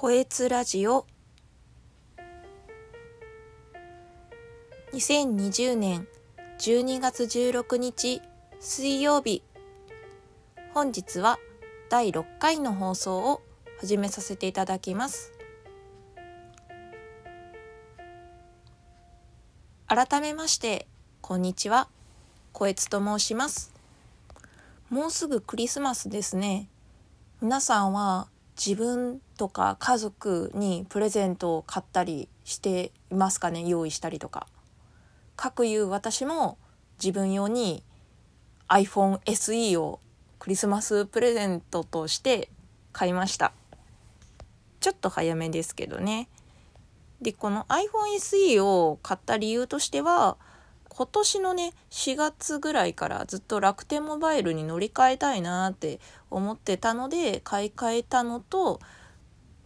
[0.00, 1.04] こえつラジオ。
[4.94, 6.08] 2020年
[6.58, 8.22] 12月16日
[8.60, 9.42] 水曜日。
[10.72, 11.38] 本日は
[11.90, 13.42] 第6回の放送を
[13.78, 15.34] 始めさせていただきます。
[19.86, 20.86] 改めまして
[21.20, 21.88] こんにちは。
[22.54, 23.74] こえつと申します。
[24.88, 26.70] もうすぐクリスマスですね。
[27.42, 33.66] 皆さんは自分とか家族にプレゼントを買ったりしていますかね？
[33.66, 34.46] 用意したりとか。
[35.34, 36.58] かくいう私も
[37.02, 37.82] 自分用に
[38.68, 39.98] iPhone SE を
[40.38, 42.50] クリスマスプレゼントとして
[42.92, 43.54] 買いました。
[44.80, 46.28] ちょっと早めですけどね。
[47.22, 50.36] で、この iPhone SE を買った理由としては、
[50.90, 55.98] 今年のね4月ぐらいからずっと楽天モバイルに乗り換えたいなって
[56.28, 58.80] 思ってたので買い替えたのと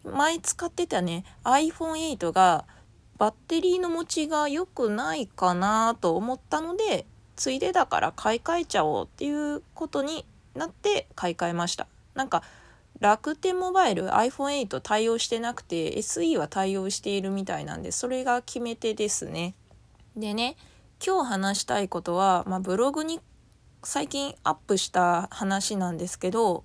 [0.05, 2.67] 前使ってたね iPhone8 が
[3.19, 11.87] バッテリーの持ちが良くないかなと思ったのでついでだから買い替えちゃおうっていうことになって買い替えました。
[12.15, 12.43] なんか
[13.01, 19.55] 楽天モバイル iPhone8 対応してなくて SE は対応しているみたいなんでそれが決め手ですね。
[20.17, 20.57] でね
[21.05, 23.21] 今日話したいことは、まあ、ブログに
[23.83, 26.65] 最近アップした話なんですけど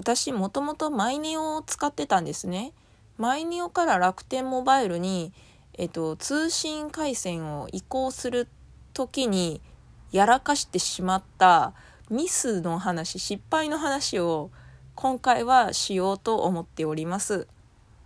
[0.00, 2.72] 私もともとマイネオを使ってたんですね。
[3.18, 5.34] マイネオから楽天モバイルに、
[5.74, 8.48] えっと、通信回線を移行する
[8.94, 9.60] 時に
[10.10, 11.74] やらかしてしまった
[12.08, 14.50] ミスの話失敗の話を
[14.94, 17.46] 今回はしようと思っております。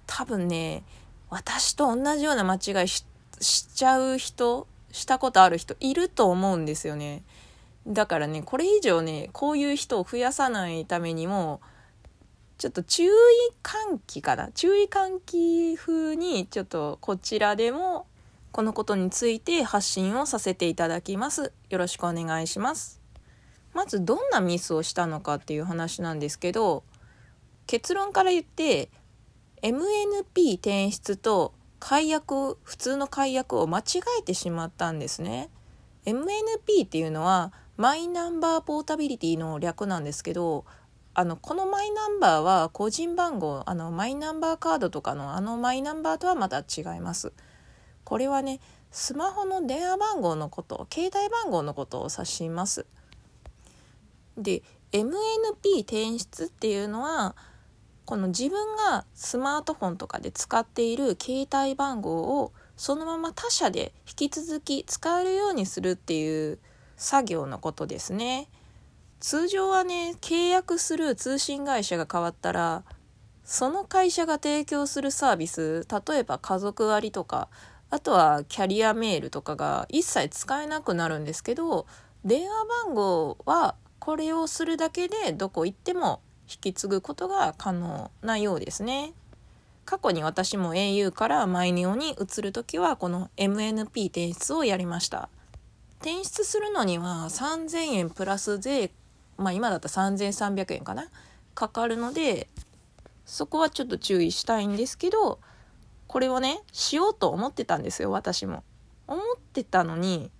[0.08, 0.82] 多分ね
[1.30, 3.04] 私と同じような間違いし
[3.40, 7.22] ちゃう人したことある人いると思うんですよね。
[7.86, 11.60] だからね、これ以上ね、こういう人を増やさないためにも、
[12.64, 13.08] ちょっと注意
[13.62, 14.50] 喚起かな？
[14.52, 18.06] 注意喚起風に、ちょっとこちらでも、
[18.52, 21.52] このことについて発信をさせていただきます。
[21.68, 23.02] よろしくお願いします。
[23.74, 26.84] まず、どんなミスをしたのかっていう話なんですけど、
[27.66, 28.88] 結論から言って、
[29.60, 33.82] MNP 転出と解約普通の解約を間違
[34.20, 35.50] えてしまったんですね
[36.06, 40.64] MNP っていうのはマイナンバーポータビリティの略なんですけど
[41.16, 47.32] あのこのマイナンバーは個人番号あのマイナンバーカードとかのあのマイナンバーとはまた違います
[48.02, 48.60] これはね
[48.90, 52.86] スマホの電話番号のこと携帯番号のことを指します
[54.36, 57.36] で MNP 転出っていうのは
[58.04, 66.58] この自分がスマートフォンとかで使っている携帯番号をそのまま他社で引き続き使えるようにするっていう
[66.96, 68.48] 作業のことですね。
[69.26, 72.84] 通常はね、契約する通信会社が変わったら、
[73.42, 77.48] その会社が提供するサービス、例えば家族割とか、
[77.88, 81.86] あとはキャリアメールとかが一切使えなくなるんですけど、
[82.22, 89.14] 電話番号はこれをするだけでどこ行っても引き継ぐことが可能なようですね。
[89.86, 95.30] 過去に私も au からマイネオに移る時はこの MNP 転出をやりました。
[96.00, 98.92] 転出するのには3000円プラス税、
[99.36, 101.08] まあ今だったら3300円かな？
[101.54, 102.48] かかるので、
[103.24, 105.40] そこはちょっと注意したいんですけど、
[106.06, 108.64] これをね、しようと思ってたんですよ、私も。
[109.06, 109.22] 思っ
[109.52, 110.30] てたのに、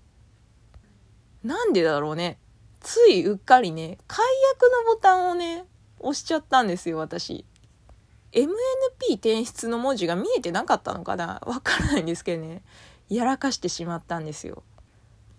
[1.43, 2.39] なんでだろうね？
[2.81, 5.65] ついうっかりね、解約のボタンをね、
[6.01, 7.45] 押しちゃったんですよ、私。
[8.33, 8.49] MNP
[9.15, 11.41] 転出の文字が見えてなかったのかな？
[11.47, 12.63] わからないんですけどね。
[13.09, 14.63] やらかしてしまったんですよ。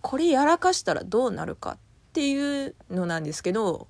[0.01, 1.77] これやらかしたらどうなるか
[2.15, 3.87] ていうのなんですけど、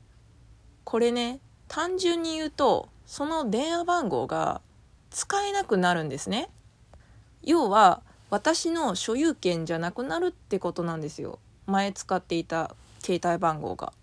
[0.84, 4.62] これね、単純に言うと、その電話番号が
[5.12, 6.50] 使えなくなるんですね。
[7.44, 11.38] 要は、私の所有権じゃなくなるってことなんですよ。
[11.68, 13.94] 前使っていた携帯番号が。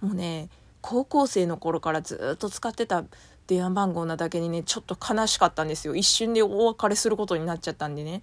[0.00, 0.48] もうね、
[0.80, 3.04] 高校生の頃からずっと使ってた
[3.46, 8.22] 電話番号なだけにねちょっと悲しかったんですよ一瞬でお別れすることになっちゃったんでね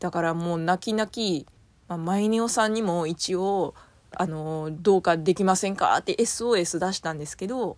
[0.00, 1.46] だからもう泣き泣き、
[1.86, 3.74] まあ、マイネオさんにも一応
[4.18, 7.76] あのどうかできませんかって SOS 出したんですけど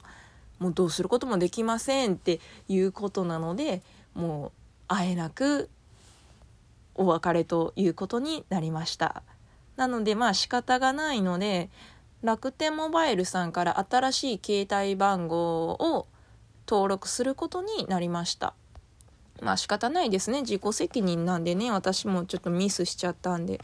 [0.58, 3.82] もうどうすることもできませんっていうことなので
[4.14, 4.52] もう
[4.88, 5.68] あえなく
[6.94, 9.22] お別れということになりました
[9.76, 11.68] なのでまあ仕方がないので
[12.22, 16.06] 楽天モバイルさんから新しい携帯番号を
[16.66, 18.54] 登録することになりました。
[19.40, 20.40] まあ仕方ないですね。
[20.40, 23.60] 自己責任なんでね、私もちょっとミスしちゃったんで。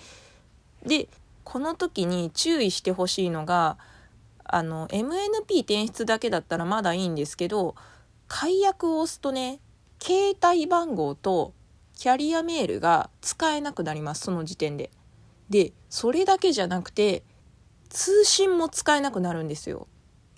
[0.86, 1.08] で、
[1.44, 3.78] この時に注意してほしいのが、
[4.44, 7.74] あの、MNP 転出だけだったらまだいいんですけど、
[8.28, 9.60] 解約を押すとね、
[10.02, 11.54] 携帯番号と
[11.94, 14.90] キャリアメールが使えなくなりますその時点で。
[15.48, 17.22] でそれだけじゃなくて
[17.90, 19.86] 通信も使えなくなるんですよ。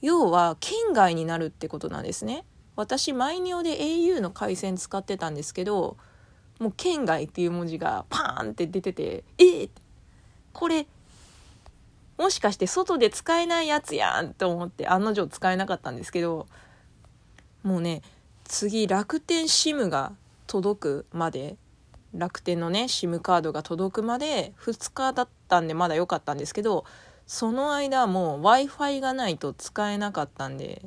[0.02, 2.44] 要は県外になるってことなんですね。
[2.76, 5.96] 私マイネオで au の回線使ってたんですけど
[6.58, 9.70] もう県外っていう文字がパーンって出ててえー、
[10.52, 10.86] これ
[12.16, 16.46] もしかして外で使えないやつやんと思って案の定使えなかったんですけど
[17.62, 18.02] もうね
[18.44, 20.12] 次楽天 SIM が
[20.46, 21.56] 届くまで
[22.14, 26.84] 楽天のね SIM カードが届くまで2日だったんでまだ良かったんですけど
[27.26, 30.82] その間もう w i f i がないと使えなかったんで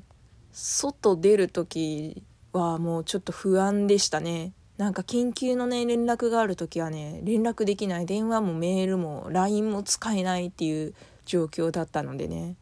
[0.54, 2.24] 外出る時
[2.54, 4.54] はもうちょっと不安でしたね。
[4.78, 8.06] なんか緊急のね連絡がある時はね連絡できない。
[8.06, 10.94] 電話もメールも LINE も使えないっていう
[11.28, 12.56] 状況だったのでね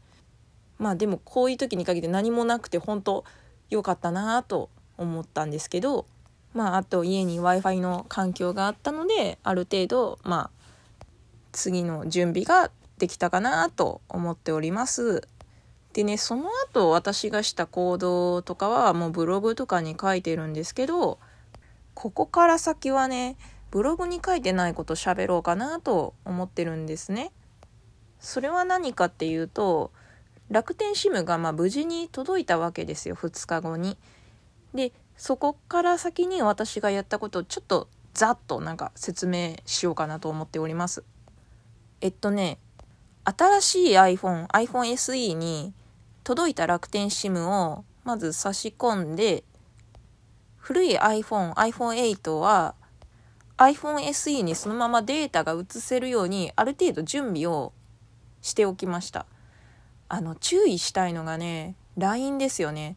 [0.78, 3.24] まあでもこういう時に限って何もなくて本当
[3.70, 6.06] 良かったなと思ったんですけど
[6.54, 10.66] まああと家に w i f i の環境があったのである程度まあ
[11.54, 15.28] 次の準備ができたかなと思っております。
[15.94, 21.20] でねその後私がした行動とかはもうブログとかに書いてるんですけど
[21.94, 23.38] ここから先はね
[23.72, 27.32] ブログに書いてないこと喋ろうかなと思ってるんですね。
[28.26, 29.92] それは何かっていうと
[30.50, 33.98] 楽天 SIM がま無事に届いたわけですよ2日後に。
[34.74, 41.04] でそこから先に私がやったことをちょっとざっとなんか説明しようかなと思っております。
[42.02, 42.58] えっとね
[43.26, 45.76] 新しい iPhone iPhone SE に
[46.24, 49.44] 届いた楽天 SIM をまず差し込んで
[50.58, 52.74] 古い iPhone iPhone8 は
[53.58, 57.72] iPhone SE にそのままデータが移せるようにある程度準備を
[58.46, 59.26] しておきました。
[60.08, 62.96] あの、注意したいのがね、LINE ですよね。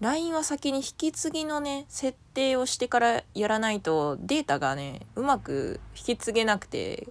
[0.00, 7.06] LINE は先に引き継ぎのね、設定をしてからやらないとデータがね、うまく引き継げなくて、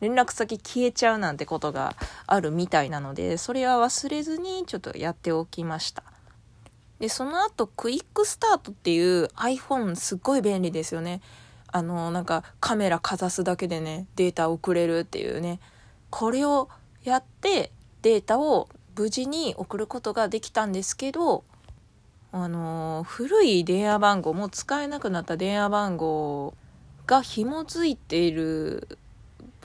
[0.00, 1.94] 連絡先消えちゃうなんてことが
[2.26, 6.02] あるみたいなので、それは忘れずにちょっとやっておきました。
[7.00, 11.20] で、その後、クイックスタートっていう iPhone すっごい便利ですよね。
[11.70, 15.60] あの、なんかカメラかざすだけでね、データ送れるっていうね。
[16.08, 16.68] これを
[17.08, 17.72] やって
[18.02, 21.44] データを無事に送ることができたんですけど
[22.32, 26.54] あの古い電話番号も使えなくなった電話番号
[27.06, 28.98] が紐づいている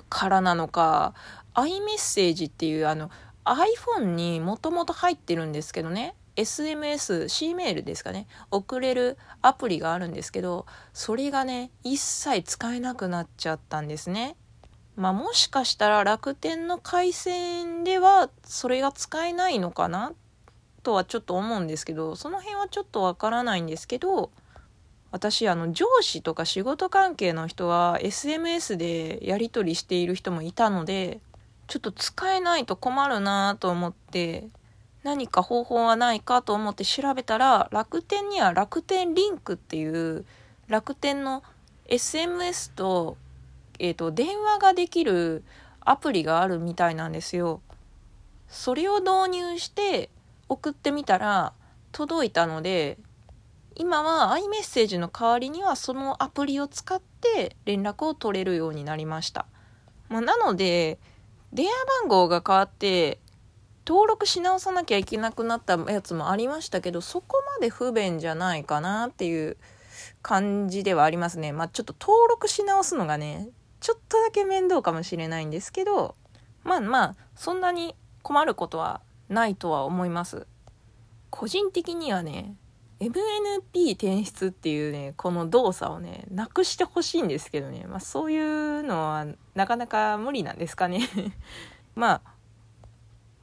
[0.10, 1.14] からなのか
[1.56, 3.10] iMessage っていうあの
[3.44, 14.38] iPhone にもともと入ってるんですけどね SMS、C メールですかね、送れるアプリがあるんですけど、それがね、一切使えなくなっちゃったんですね。
[14.96, 20.14] まあもしかしたら楽天の回線ではそれが使えないのかな
[20.84, 24.32] とはちょっと思うんですけどその辺はちょっとわからないんですけど
[25.12, 31.20] 私あの上司とか仕事関係の人は SMS でやり取りしている人もいたので
[31.68, 34.48] ちょっと使えないと困るなと思って
[35.04, 40.26] 何か方法はないかと思って調べたら楽天には楽天リンクっていう
[40.68, 41.44] 楽天の
[41.88, 43.18] SMS と
[43.83, 45.44] えーと、電話ができる
[45.80, 47.62] アプリがあるみたいなんですよ。
[48.48, 50.12] それを導入して
[50.50, 51.54] 送ってみたら
[51.92, 53.00] 届いたので
[53.75, 59.48] 今は iMessage の代わりにはそのアプリを使って連絡を取れるようになりました。
[60.10, 61.00] まあ、なので
[61.51, 63.17] 電話番号が変わって
[63.88, 69.58] 登録し直さなきゃいけなくなったやつもありましたけどそこまで不便じゃないかなっていう
[70.22, 71.51] 感じではありますね。
[71.51, 73.50] まあちょっと登録し直すのがね
[73.82, 76.16] ちょっとだけ面倒かもしれないんですけど
[76.64, 80.46] まあまあそんなに困ることはないとは思います。
[81.30, 82.56] 個人的にはね
[83.00, 87.86] MNP 転出っていうねこの動作をねなくしてほしいんですけどね。
[87.88, 91.08] まあそういうのはなかなか無理なんですかね。
[91.96, 92.22] まあ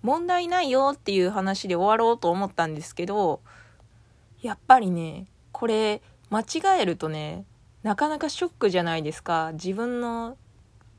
[0.02, 3.40] 問題ないよっていう話で終わろうと思ったんですけど
[4.40, 7.44] やっぱりねこれ間違えるとね
[7.82, 9.52] なかなかショックじゃないですか。
[9.54, 10.36] 自分の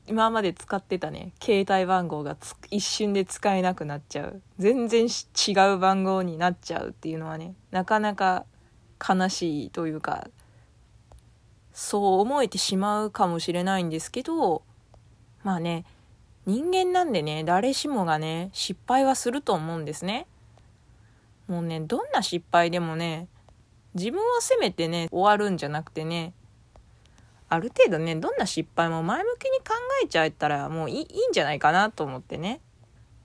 [0.06, 2.36] 今まで使ってたね携帯番号が
[2.70, 4.42] 一瞬で使えなくなっちゃう。
[4.58, 8.44] 全然違う番号になっちゃうっていうのはねなかなか
[8.98, 10.28] 悲しいというか
[11.72, 14.62] そう思えてしまうかもしれないんですけど
[15.44, 15.84] まあね
[16.46, 20.26] 人間なんでね誰しもがね失敗はすると思うんですね。
[21.46, 23.28] もうねどんな失敗でもね
[23.94, 26.32] 自分を責めてね終わるんじゃなくてね
[27.50, 32.60] ある程度ねどんな失敗も前向きに考えちゃえたらもういいいんじゃないかなと思ってね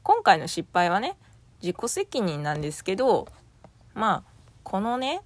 [0.01, 1.15] 今回の失敗はね
[1.61, 3.27] 自己責任なんですけど
[3.93, 4.31] まあ
[4.63, 5.21] このね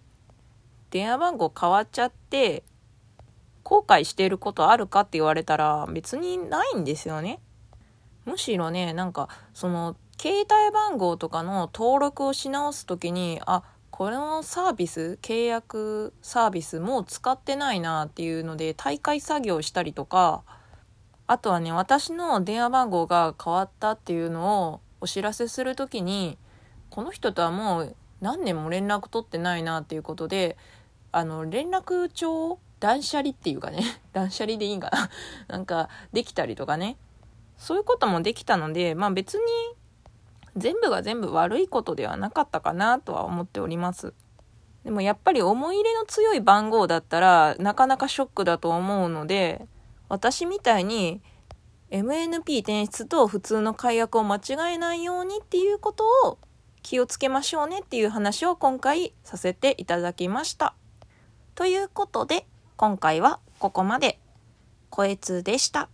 [0.91, 2.63] 電話番号変わっちゃって
[3.63, 7.39] 後悔してることあるかって言われたら別にないんですよね。
[8.25, 20.43] むしろねなんかその携帯番号とかの登録をし直す時にあこのサービス契約サービスもう使ってないなっていうので大会作業したりとか
[21.27, 26.38] あとはね私の電話番号が変わったっていうのをお知らせする時に
[26.89, 30.58] この人とはもう何年も連絡取ってないなっていうことで
[31.12, 35.10] あの連絡帳断捨離っていうかね 断捨離でいいんかな。
[35.48, 36.98] なんかできたりとかね。
[37.58, 39.41] そういうこともできたのでまあ別に
[40.59, 44.13] 全部が全部悪いことではなかったかなとは思っております
[44.83, 49.65] でもやっぱり思い入れの強い番号だったらなかなかショックだと思うので
[50.07, 51.21] 私みたいに
[51.91, 56.37] MNP 転出と普通の解約を間違えないようにっていうことを
[56.81, 60.75] 気をつけましょうねっていう話を今回させていただきました。
[61.55, 62.45] ということで
[62.77, 64.19] 今回はここまで。
[64.89, 65.87] こえつでした。